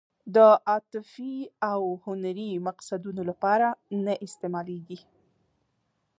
د 0.35 0.37
عاطفي 0.67 1.35
او 1.71 1.81
هنري 2.05 2.51
مقصدونو 2.67 3.21
لپاره 3.29 3.67
نه 4.05 4.13
استعمالېږي. 4.25 4.99